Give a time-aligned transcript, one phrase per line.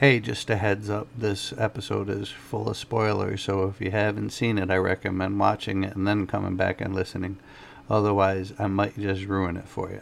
[0.00, 4.30] Hey, just a heads up, this episode is full of spoilers, so if you haven't
[4.30, 7.36] seen it, I recommend watching it and then coming back and listening.
[7.90, 10.00] Otherwise, I might just ruin it for you.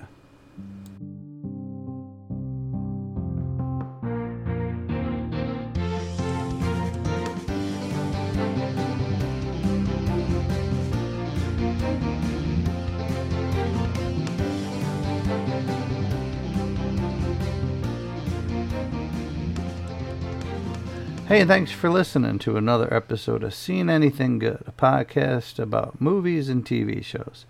[21.29, 26.49] Hey, thanks for listening to another episode of Seen Anything Good, a podcast about movies
[26.49, 27.45] and TV shows.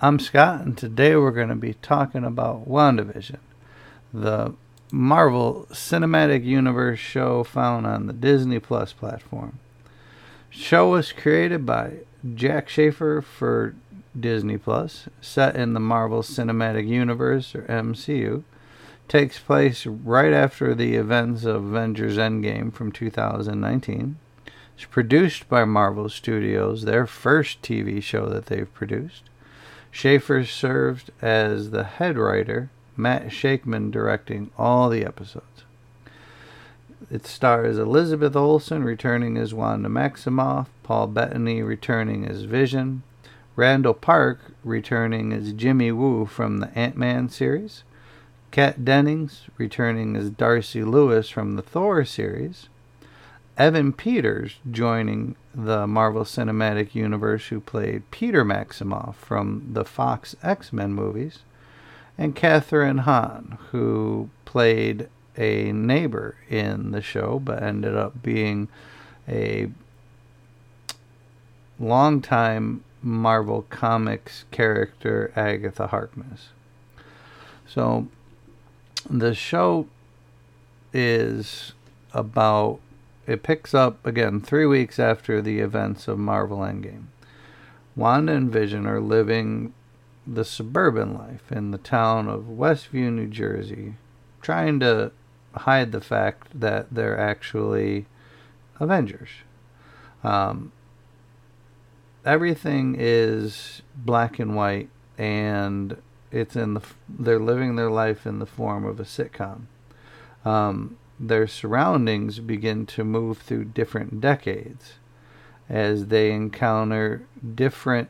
[0.00, 3.38] I'm Scott, and today we're going to be talking about WandaVision,
[4.14, 4.54] the
[4.92, 9.58] Marvel Cinematic Universe show found on the Disney Plus platform.
[10.48, 11.94] Show was created by
[12.36, 13.74] Jac Schaeffer for
[14.18, 18.44] Disney Plus, set in the Marvel Cinematic Universe or MCU
[19.08, 24.18] takes place right after the events of Avengers Endgame from 2019.
[24.76, 29.24] It's produced by Marvel Studios, their first TV show that they've produced.
[29.90, 35.64] Schaeffer served as the head writer, Matt Shakman directing all the episodes.
[37.10, 43.02] It stars Elizabeth Olsen returning as Wanda Maximoff, Paul Bettany returning as Vision,
[43.56, 47.82] Randall Park returning as Jimmy Woo from the Ant Man series,
[48.50, 52.68] Kat Dennings, returning as Darcy Lewis from the Thor series.
[53.56, 60.72] Evan Peters joining the Marvel Cinematic Universe, who played Peter Maximoff from the Fox X
[60.72, 61.40] Men movies.
[62.16, 68.68] And Kathryn Hahn, who played a neighbor in the show but ended up being
[69.28, 69.70] a
[71.78, 76.48] longtime Marvel Comics character, Agatha Harkness.
[77.66, 78.08] So
[79.08, 79.86] the show
[80.92, 81.72] is
[82.12, 82.80] about
[83.26, 87.04] it picks up again three weeks after the events of Marvel Endgame.
[87.94, 89.74] Wanda and Vision are living
[90.26, 93.94] the suburban life in the town of Westview, New Jersey,
[94.40, 95.12] trying to
[95.54, 98.06] hide the fact that they're actually
[98.80, 99.28] Avengers.
[100.22, 100.72] Um,
[102.24, 108.46] everything is black and white, and it's in the they're living their life in the
[108.46, 109.62] form of a sitcom.
[110.44, 114.94] Um, their surroundings begin to move through different decades
[115.68, 118.08] as they encounter different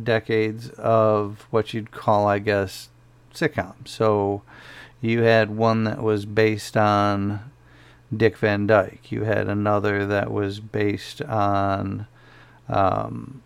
[0.00, 2.88] decades of what you'd call, I guess,
[3.34, 3.86] sitcom.
[3.86, 4.42] So
[5.00, 7.50] you had one that was based on
[8.14, 9.10] Dick Van Dyke.
[9.10, 12.06] You had another that was based on
[12.68, 13.42] um,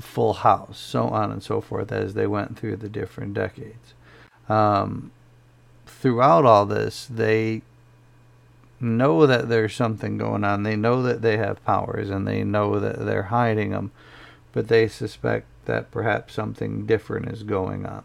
[0.00, 3.94] Full House, so on and so forth, as they went through the different decades.
[4.48, 5.12] Um,
[5.86, 7.62] throughout all this, they
[8.80, 10.62] know that there's something going on.
[10.62, 13.92] They know that they have powers and they know that they're hiding them,
[14.52, 18.04] but they suspect that perhaps something different is going on.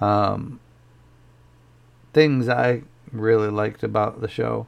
[0.00, 0.60] Um,
[2.12, 4.66] things I really liked about the show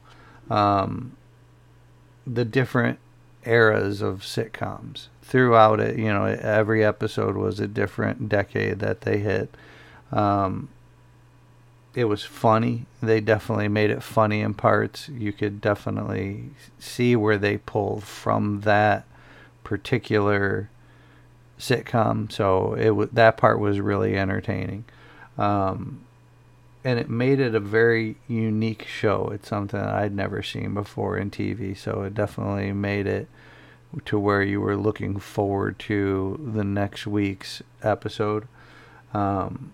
[0.51, 1.17] um,
[2.27, 2.99] the different
[3.45, 5.99] eras of sitcoms throughout it.
[5.99, 9.55] You know, every episode was a different decade that they hit.
[10.13, 10.69] Um,
[11.95, 12.87] it was funny.
[13.03, 15.09] They definitely made it funny in parts.
[15.09, 19.05] You could definitely see where they pulled from that
[19.65, 20.71] particular
[21.59, 22.31] sitcom.
[22.31, 24.85] So it was that part was really entertaining,
[25.37, 26.05] um,
[26.85, 29.31] and it made it a very unique show.
[29.33, 31.77] It's something I'd never seen before in TV.
[31.77, 33.29] So it definitely made it
[34.07, 38.47] to where you were looking forward to the next week's episode.
[39.13, 39.73] Um,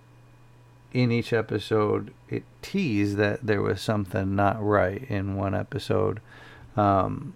[0.93, 5.05] in each episode, it teased that there was something not right.
[5.09, 6.21] In one episode,
[6.77, 7.35] um,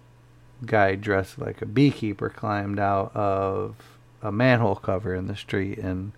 [0.65, 3.75] guy dressed like a beekeeper climbed out of
[4.21, 6.11] a manhole cover in the street, and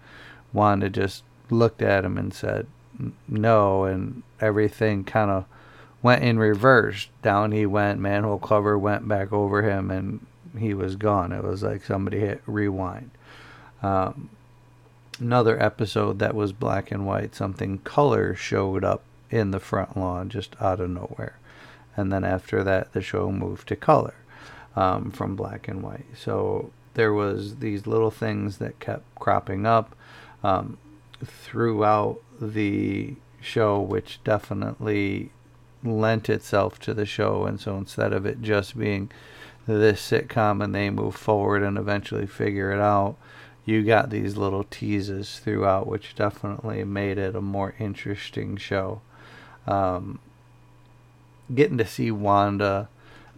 [0.54, 2.66] Wanda just looked at him and said,
[3.28, 5.46] "No," and everything kind of
[6.02, 7.08] went in reverse.
[7.22, 10.26] Down he went, manhole cover went back over him, and
[10.58, 11.32] he was gone.
[11.32, 13.12] It was like somebody hit rewind.
[13.82, 14.30] Um,
[15.20, 20.30] another episode that was black and white, something color showed up in the front lawn
[20.30, 21.38] just out of nowhere.
[21.96, 24.16] And then after that, the show moved to color
[24.76, 26.06] um, from black and white.
[26.16, 29.96] So there was these little things that kept cropping up
[30.44, 30.78] um,
[31.24, 32.20] throughout
[32.52, 35.32] the show, which definitely
[35.84, 37.46] lent itself to the show.
[37.46, 39.12] And so instead of it just being
[39.66, 43.16] this sitcom and they move forward and eventually figure it out,
[43.66, 49.02] you got these little teases throughout, which definitely made it a more interesting show.
[49.66, 50.20] Um,
[51.54, 52.90] getting to see Wanda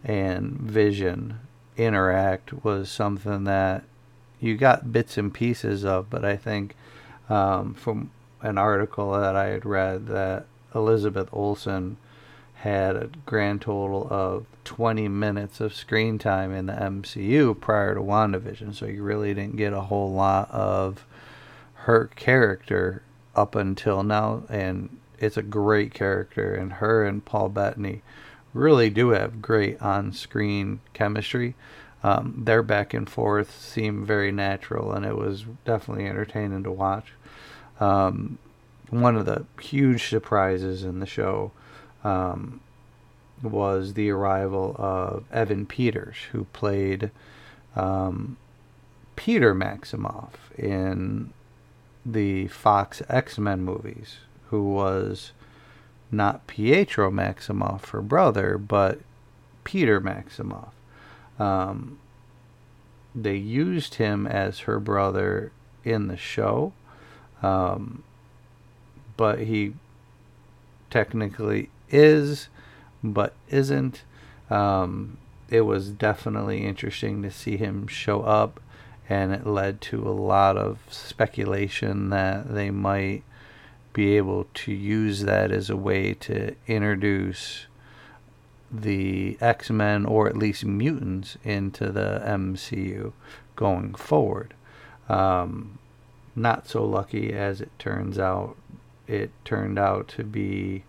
[0.04, 1.40] and Vision
[1.78, 3.84] interact was something that
[4.40, 6.76] you got bits and pieces of, but I think
[7.30, 8.12] um, from
[8.46, 11.98] an article that I had read that Elizabeth Olsen
[12.56, 18.02] had a grand total of 20 minutes of screen time in the MCU prior to
[18.02, 21.06] WandaVision, so you really didn't get a whole lot of
[21.74, 23.02] her character
[23.36, 28.04] up until now, and it's a great character, and her and Paul Bettany
[28.54, 31.56] really do have great on-screen chemistry.
[32.04, 37.14] Um, their back and forth seemed very natural, and it was definitely entertaining to watch.
[37.80, 38.38] Um,
[38.90, 41.52] one of the huge surprises in the show
[42.04, 42.62] um,
[43.42, 47.12] was the arrival of Evan Peters, who played
[47.76, 48.38] um,
[49.16, 51.34] Peter Maximoff in
[52.06, 54.18] the Fox X Men movies,
[54.50, 55.32] who was
[56.12, 59.00] not Pietro Maximoff, her brother, but
[59.64, 60.72] Peter Maximoff.
[61.40, 62.00] Um,
[63.14, 65.52] they used him as her brother
[65.84, 66.74] in the show,
[67.42, 68.04] um,
[69.18, 69.74] but he
[70.90, 72.48] technically is,
[73.04, 74.04] but isn't.
[74.50, 75.18] Um,
[75.50, 78.60] it was definitely interesting to see him show up,
[79.08, 83.24] and it led to a lot of speculation that they might
[83.94, 87.68] be able to use that as a way to introduce
[88.72, 93.14] the X Men or at least mutants into the MCU
[93.56, 94.54] going forward.
[95.08, 95.80] Um,
[96.36, 98.56] not so lucky as it turns out.
[99.08, 100.84] It turned out to be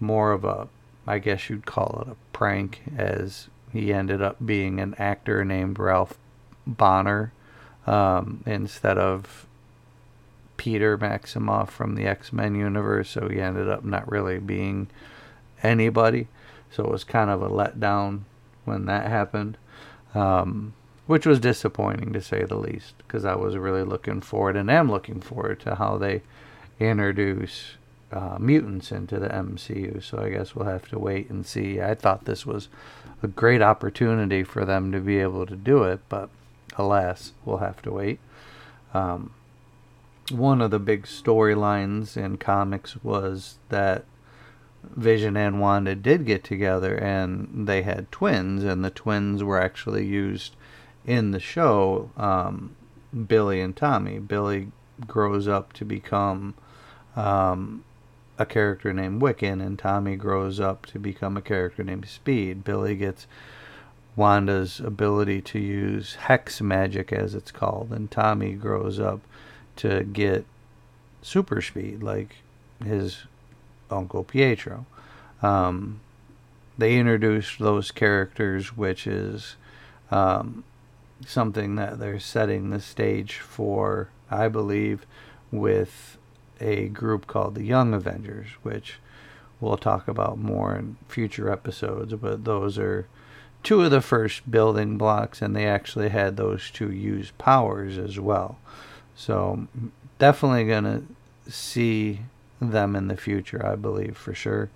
[0.00, 0.68] more of a,
[1.06, 5.78] I guess you'd call it a prank, as he ended up being an actor named
[5.78, 6.18] Ralph
[6.68, 7.30] Bohner
[7.86, 9.46] um, instead of
[10.56, 13.10] Peter Maximoff from the X Men universe.
[13.10, 14.88] So he ended up not really being
[15.62, 16.28] anybody.
[16.70, 18.22] So it was kind of a letdown
[18.64, 19.56] when that happened,
[20.14, 20.74] um,
[21.10, 24.88] which was disappointing to say the least, because I was really looking forward and am
[24.88, 26.22] looking forward to how they
[26.78, 27.72] introduce
[28.12, 30.00] uh, mutants into the MCU.
[30.04, 31.80] So I guess we'll have to wait and see.
[31.80, 32.68] I thought this was
[33.24, 36.30] a great opportunity for them to be able to do it, but
[36.76, 38.20] alas, we'll have to wait.
[38.94, 39.32] Um,
[40.30, 44.04] one of the big storylines in comics was that
[44.84, 50.06] Vision and Wanda did get together and they had twins, and the twins were actually
[50.06, 50.54] used
[51.06, 52.76] in the show um,
[53.26, 54.18] Billy and Tommy.
[54.18, 54.68] Billy
[55.06, 56.54] grows up to become
[57.16, 57.84] um,
[58.38, 62.64] a character named Wiccan, and Tommy grows up to become a character named Speed.
[62.64, 63.26] Billy gets
[64.16, 69.20] Wanda's ability to use hex magic, as it's called, and Tommy grows up
[69.76, 70.44] to get
[71.22, 72.36] super speed, like
[72.84, 73.24] his
[73.90, 74.86] uncle Pietro.
[75.42, 76.00] Um,
[76.78, 79.56] they introduced those characters, which is
[80.10, 80.64] um,
[81.26, 85.06] something that they're setting the stage for, I believe,
[85.50, 86.18] with
[86.60, 88.98] a group called the Young Avengers, which
[89.60, 92.14] we'll talk about more in future episodes.
[92.14, 93.06] But those are
[93.62, 98.18] two of the first building blocks, and they actually had those two use powers as
[98.18, 98.58] well.
[99.14, 99.66] So
[100.18, 101.02] definitely gonna
[101.48, 102.20] see
[102.60, 104.70] them in the future, I believe for sure.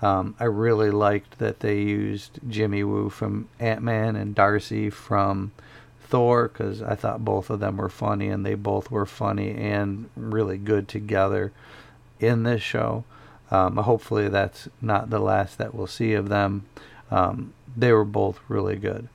[0.00, 5.52] Um, I really liked that they used Jimmy Woo from Ant Man and Darcy from
[6.12, 10.10] Thor because I thought both of them were funny and they both were funny and
[10.14, 11.52] really good together
[12.20, 13.04] in this show.
[13.50, 16.66] Um, hopefully, that's not the last that we'll see of them.
[17.10, 19.08] Um, they were both really good.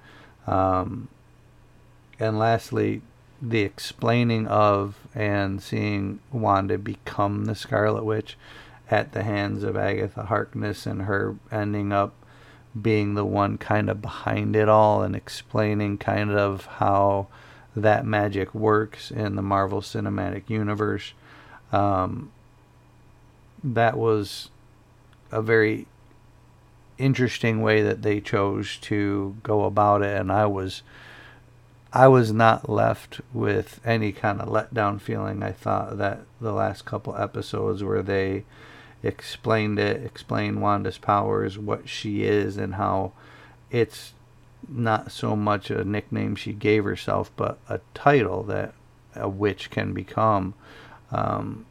[0.47, 1.07] Um,
[2.19, 3.03] and lastly,
[3.39, 8.37] the explaining of and seeing Wanda become the Scarlet Witch
[8.89, 12.15] at the hands of Agatha Harkness and her ending up
[12.81, 17.27] being the one kind of behind it all and explaining kind of how
[17.75, 21.13] that magic works in the Marvel Cinematic Universe.
[21.71, 22.31] Um,
[23.63, 24.49] that was
[25.31, 25.87] a very
[26.97, 30.81] interesting way that they chose to go about it, and I was
[31.93, 35.41] I was not left with any kind of letdown feeling.
[35.41, 38.43] I thought that the last couple episodes where they
[39.03, 43.13] explained it, explained Wanda's powers, what she is, and how
[43.71, 44.13] it's
[44.67, 48.73] not so much a nickname she gave herself, but a title that
[49.15, 50.53] a witch can become.
[51.11, 51.65] Um,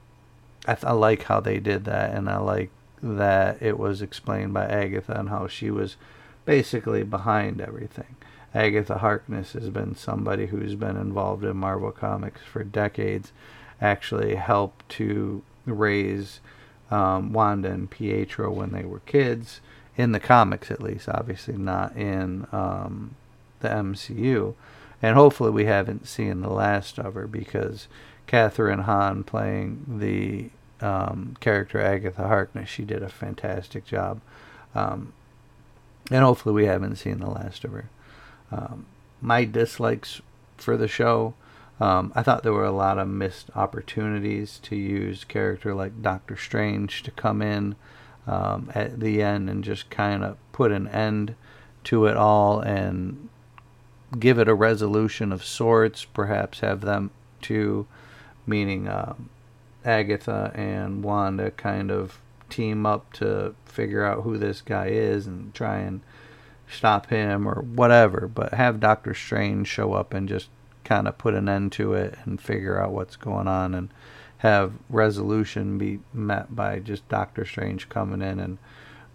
[0.66, 2.71] I, th- I like how they did that, and I like
[3.02, 5.97] that it was explained by Agatha and how she was
[6.45, 8.16] basically behind everything.
[8.54, 13.33] Agatha Harkness has been somebody who's been involved in Marvel Comics for decades,
[13.80, 16.40] actually helped to raise
[16.90, 19.61] um, Wanda and Pietro when they were kids,
[19.97, 23.14] in the comics at least, obviously not in um,
[23.61, 24.55] the MCU.
[25.02, 27.88] And hopefully we haven't seen the last of her because
[28.26, 30.50] Kathryn Hahn playing the
[30.85, 34.21] um, character Agatha Harkness, she did a fantastic job.
[34.75, 35.12] Um,
[36.11, 37.88] and hopefully we haven't seen the last of her.
[38.52, 38.87] Um,
[39.21, 40.21] my dislikes
[40.57, 41.35] for the show,
[41.80, 46.37] um, I thought there were a lot of missed opportunities to use character like Doctor
[46.37, 47.76] Strange to come in
[48.26, 51.35] um, at the end and just kind of put an end
[51.85, 53.28] to it all and
[54.18, 56.04] give it a resolution of sorts.
[56.04, 57.11] Perhaps have them
[57.42, 57.87] two,
[58.47, 59.28] meaning um,
[59.85, 62.18] Agatha and Wanda, kind of
[62.49, 66.00] team up to figure out who this guy is and try and
[66.68, 68.26] stop him or whatever.
[68.33, 70.49] But have Doctor Strange show up and just
[70.87, 73.90] kind of put an end to it and figure out what's going on and
[74.38, 78.59] have resolution be met by just Doctor Strange coming in and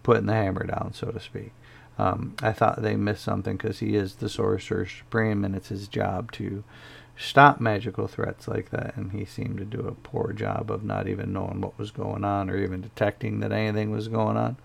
[0.04, 1.54] putting the hammer down, so to speak.
[1.98, 5.88] Um, I thought they missed something because he is the Sorcerer Supreme and it's his
[5.88, 6.63] job to
[7.18, 8.98] stop magical threats like that.
[8.98, 12.25] And he seemed to do a poor job of not even knowing what was going
[12.25, 14.58] on or even detecting that anything was going on.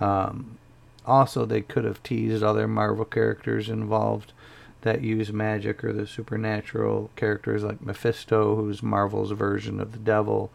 [0.00, 0.58] Um,
[1.06, 4.32] also, they could have teased other Marvel characters involved
[4.82, 10.50] that use magic or the supernatural characters like Mephisto, who's Marvel's version of the devil,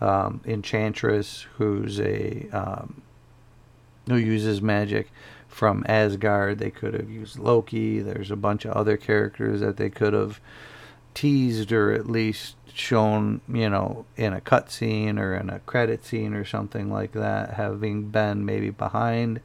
[0.00, 3.02] um, Enchantress, who's a um,
[4.06, 5.10] who uses magic
[5.48, 6.58] from Asgard.
[6.58, 8.00] They could have used Loki.
[8.00, 10.40] There's a bunch of other characters that they could have
[11.14, 16.34] teased or at least shown, you know, in a cutscene or in a credit scene
[16.34, 19.40] or something like that, having been maybe behind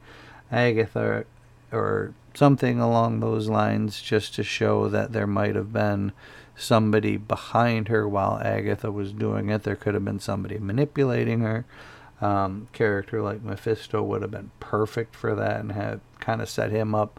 [0.50, 1.24] Agatha
[1.72, 6.12] or something along those lines just to show that there might have been
[6.56, 9.62] somebody behind her while Agatha was doing it.
[9.62, 11.64] There could have been somebody manipulating her.
[12.20, 16.70] Um, character like Mephisto would have been perfect for that and had kind of set
[16.70, 17.18] him up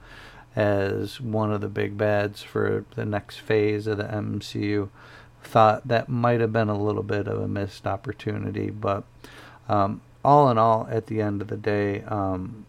[0.55, 4.89] as one of the big bads for the next phase of the MCU.
[5.43, 9.03] Thought that might have been a little bit of a missed opportunity, but
[9.67, 12.65] um, all in all, at the end of the day, um,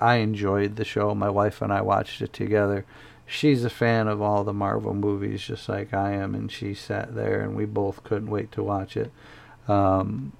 [0.00, 1.14] I enjoyed the show.
[1.14, 2.84] My wife and I watched it together.
[3.26, 7.14] She's a fan of all the Marvel movies, just like I am, and she sat
[7.14, 9.10] there, and we both couldn't wait to watch it.
[9.66, 10.32] Um,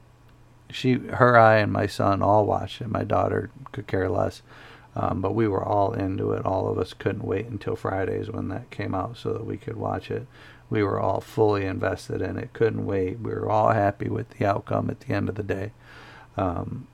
[0.70, 2.88] she, her, I, and my son all watched it.
[2.88, 4.42] My daughter could care less,
[4.94, 6.46] um, but we were all into it.
[6.46, 9.76] All of us couldn't wait until Fridays when that came out so that we could
[9.76, 10.26] watch it.
[10.70, 12.52] We were all fully invested in it.
[12.52, 13.20] Couldn't wait.
[13.20, 15.72] We were all happy with the outcome at the end of the day.
[16.36, 16.86] Um,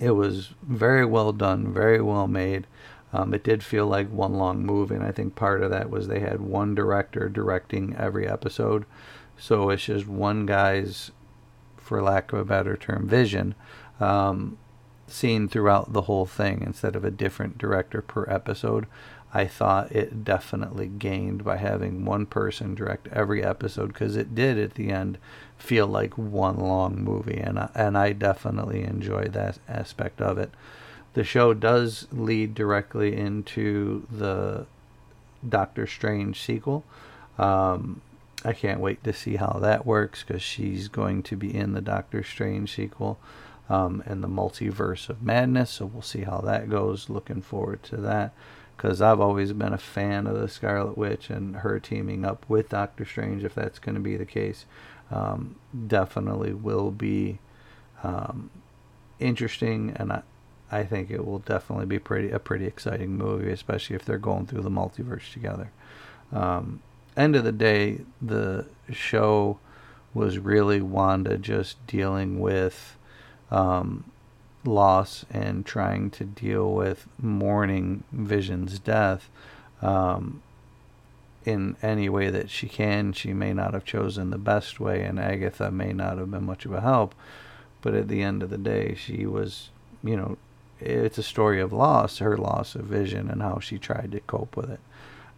[0.00, 2.66] it was very well done, very well made.
[3.12, 6.08] Um, it did feel like one long movie, and I think part of that was
[6.08, 8.84] they had one director directing every episode.
[9.38, 11.12] So it's just one guy's,
[11.76, 13.54] for lack of a better term, vision
[14.00, 14.58] um,
[15.06, 18.86] seen throughout the whole thing instead of a different director per episode.
[19.36, 24.58] I thought it definitely gained by having one person direct every episode because it did
[24.58, 25.18] at the end
[25.58, 30.52] feel like one long movie, and I, and I definitely enjoy that aspect of it.
[31.12, 34.64] The show does lead directly into the
[35.46, 36.82] Doctor Strange sequel.
[37.38, 38.00] Um,
[38.42, 41.82] I can't wait to see how that works because she's going to be in the
[41.82, 43.18] Doctor Strange sequel
[43.68, 45.72] um, and the Multiverse of Madness.
[45.72, 47.10] So we'll see how that goes.
[47.10, 48.32] Looking forward to that
[48.76, 52.68] because I've always been a fan of the Scarlet Witch and her teaming up with
[52.68, 54.66] Doctor Strange, if that's going to be the case
[55.10, 55.56] um,
[55.86, 57.38] definitely will be
[58.02, 58.50] um,
[59.18, 60.22] interesting, and I,
[60.70, 64.46] I think it will definitely be pretty a pretty exciting movie, especially if they're going
[64.46, 65.70] through the multiverse together.
[66.32, 66.82] Um,
[67.16, 69.58] end of the day, the show
[70.12, 72.96] was really Wanda just dealing with
[73.50, 74.10] um,
[74.66, 79.28] loss and trying to deal with mourning Vision's death.
[79.82, 80.42] Um,
[81.46, 83.12] in any way that she can.
[83.12, 86.66] She may not have chosen the best way, and Agatha may not have been much
[86.66, 87.14] of a help.
[87.80, 89.70] But at the end of the day, she was,
[90.02, 90.36] you know,
[90.80, 94.56] it's a story of loss, her loss of vision, and how she tried to cope
[94.56, 94.80] with it.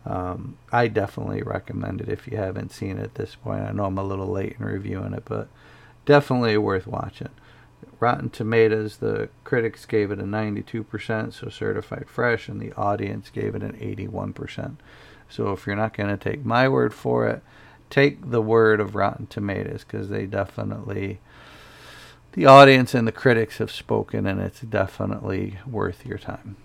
[0.07, 3.63] Um, I definitely recommend it if you haven't seen it at this point.
[3.63, 5.49] I know I'm a little late in reviewing it, but
[6.07, 7.29] definitely worth watching.
[8.01, 13.55] Rotten Tomatoes, the critics gave it a 92%, so certified fresh, and the audience gave
[13.55, 14.77] it an 81%.
[15.29, 17.43] So if you're not going to take my word for it,
[17.91, 21.19] take the word of Rotten Tomatoes because they definitely,
[22.33, 26.57] the audience and the critics have spoken, and it's definitely worth your time.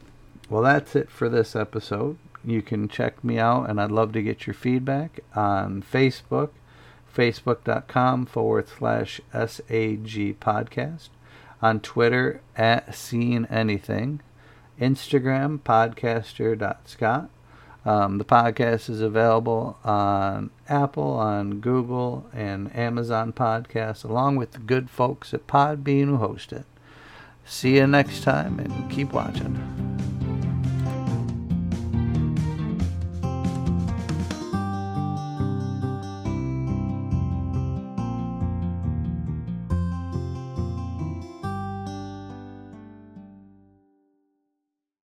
[0.50, 2.18] Well, that's it for this episode.
[2.46, 6.50] You can check me out, and I'd love to get your feedback on Facebook,
[7.16, 11.10] facebook.com forward slash SAG podcast.
[11.64, 14.20] On Twitter at Seeing Anything,
[14.80, 17.30] Instagram podcaster.scott.
[17.86, 24.60] Um, the podcast is available on Apple, on Google, and Amazon Podcasts, along with the
[24.60, 26.66] good folks at Podbean who host it.
[27.46, 29.93] See you next time and keep watching.